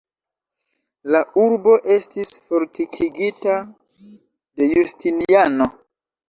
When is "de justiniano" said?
4.15-5.71